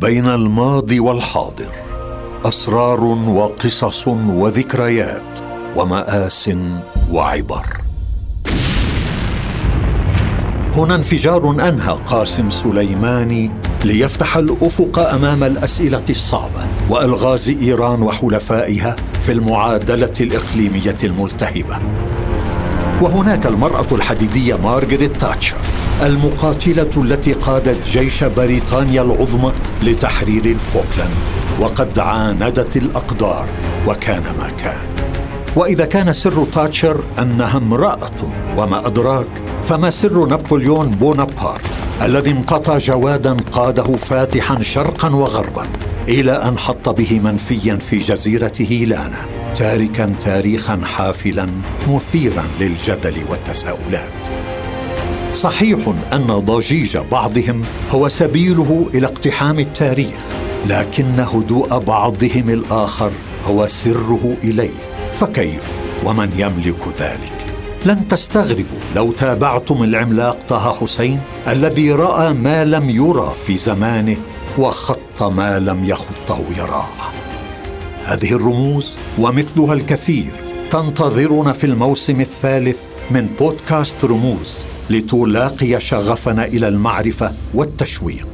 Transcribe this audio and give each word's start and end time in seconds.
بين 0.00 0.26
الماضي 0.26 1.00
والحاضر 1.00 1.72
أسرار 2.44 3.04
وقصص 3.04 4.08
وذكريات 4.08 5.22
ومآس 5.76 6.50
وعبر. 7.10 7.66
هنا 10.76 10.94
انفجار 10.94 11.50
أنهى 11.50 11.98
قاسم 12.06 12.50
سليماني 12.50 13.50
ليفتح 13.84 14.36
الأفق 14.36 14.98
أمام 14.98 15.44
الأسئلة 15.44 16.04
الصعبة 16.10 16.66
والغاز 16.90 17.48
ايران 17.48 18.02
وحلفائها 18.02 18.96
في 19.20 19.32
المعادلة 19.32 20.14
الإقليمية 20.20 20.96
الملتهبة. 21.04 21.78
وهناك 23.02 23.46
المرأة 23.46 23.86
الحديدية 23.92 24.56
مارغريت 24.56 25.16
تاتشر. 25.16 25.56
المقاتلة 26.02 26.90
التي 26.96 27.32
قادت 27.32 27.88
جيش 27.88 28.24
بريطانيا 28.24 29.02
العظمى 29.02 29.52
لتحرير 29.82 30.44
الفوكلاند 30.44 31.14
وقد 31.60 31.98
عاندت 31.98 32.76
الأقدار 32.76 33.48
وكان 33.86 34.22
ما 34.22 34.50
كان. 34.58 34.80
وإذا 35.56 35.84
كان 35.84 36.12
سر 36.12 36.46
تاتشر 36.54 37.00
أنها 37.18 37.58
امرأة 37.58 38.32
وما 38.56 38.86
أدراك 38.86 39.26
فما 39.64 39.90
سر 39.90 40.26
نابليون 40.26 40.90
بونابرت 40.90 41.60
الذي 42.02 42.30
امتطى 42.30 42.78
جوادا 42.78 43.36
قاده 43.52 43.96
فاتحا 43.96 44.62
شرقا 44.62 45.14
وغربا 45.14 45.66
إلى 46.08 46.32
أن 46.32 46.58
حط 46.58 46.88
به 46.88 47.20
منفيا 47.24 47.76
في 47.76 47.98
جزيره 47.98 48.54
هيلانا 48.58 49.26
تاركا 49.54 50.14
تاريخا 50.20 50.80
حافلا 50.84 51.48
مثيرا 51.88 52.44
للجدل 52.60 53.16
والتساؤلات. 53.30 54.45
صحيح 55.36 55.78
أن 56.12 56.26
ضجيج 56.26 56.98
بعضهم 56.98 57.62
هو 57.90 58.08
سبيله 58.08 58.86
إلى 58.94 59.06
اقتحام 59.06 59.58
التاريخ 59.58 60.14
لكن 60.66 61.20
هدوء 61.20 61.78
بعضهم 61.78 62.50
الآخر 62.50 63.10
هو 63.46 63.66
سره 63.66 64.36
إليه. 64.44 65.10
فكيف؟ 65.12 65.68
ومن 66.04 66.30
يملك 66.36 66.88
ذلك؟ 67.00 67.54
لن 67.86 68.08
تستغربوا 68.08 68.78
لو 68.96 69.12
تابعتم 69.12 69.82
العملاق 69.82 70.38
طه 70.48 70.74
حسين 70.80 71.20
الذي 71.48 71.92
رأى 71.92 72.32
ما 72.32 72.64
لم 72.64 72.90
يرى 72.90 73.34
في 73.46 73.56
زمانه 73.56 74.16
وخط 74.58 75.22
ما 75.22 75.58
لم 75.58 75.84
يخطه 75.84 76.44
يراه. 76.58 76.88
هذه 78.04 78.32
الرموز 78.32 78.96
ومثلها 79.18 79.72
الكثير 79.72 80.30
تنتظرنا 80.70 81.52
في 81.52 81.64
الموسم 81.64 82.20
الثالث 82.20 82.76
من 83.10 83.26
بودكاست 83.38 84.04
رموز 84.04 84.66
لتلاقي 84.90 85.80
شغفنا 85.80 86.44
إلى 86.44 86.68
المعرفة 86.68 87.32
والتشويق. 87.54 88.28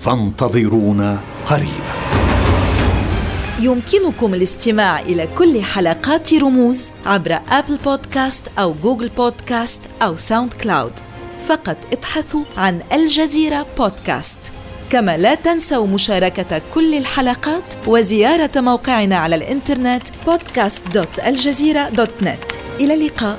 فانتظرونا 0.00 1.18
قريبا. 1.46 1.98
يمكنكم 3.60 4.34
الاستماع 4.34 5.00
إلى 5.00 5.28
كل 5.38 5.62
حلقات 5.62 6.34
رموز 6.34 6.90
عبر 7.06 7.38
أبل 7.50 7.78
بودكاست 7.84 8.48
أو 8.58 8.74
جوجل 8.82 9.08
بودكاست 9.08 9.80
أو 10.02 10.16
ساوند 10.16 10.52
كلاود 10.52 10.92
فقط 11.46 11.76
ابحثوا 11.92 12.44
عن 12.56 12.80
الجزيرة 12.92 13.66
بودكاست 13.78 14.38
كما 14.90 15.16
لا 15.16 15.34
تنسوا 15.34 15.86
مشاركة 15.86 16.62
كل 16.74 16.94
الحلقات 16.94 17.64
وزيارة 17.86 18.60
موقعنا 18.60 19.16
على 19.16 19.36
الإنترنت 19.36 20.02
podcast.aljazeera.net 20.26 22.56
إلى 22.80 22.94
اللقاء. 22.94 23.38